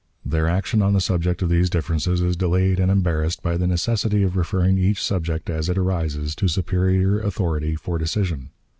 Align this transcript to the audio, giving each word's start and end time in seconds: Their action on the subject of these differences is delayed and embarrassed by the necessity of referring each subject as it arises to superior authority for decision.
Their 0.25 0.47
action 0.47 0.81
on 0.81 0.93
the 0.93 0.99
subject 0.99 1.43
of 1.43 1.49
these 1.49 1.69
differences 1.69 2.21
is 2.21 2.35
delayed 2.35 2.79
and 2.79 2.89
embarrassed 2.89 3.43
by 3.43 3.55
the 3.55 3.67
necessity 3.67 4.23
of 4.23 4.35
referring 4.35 4.79
each 4.79 4.99
subject 4.99 5.47
as 5.47 5.69
it 5.69 5.77
arises 5.77 6.33
to 6.37 6.47
superior 6.47 7.19
authority 7.19 7.75
for 7.75 7.99
decision. 7.99 8.49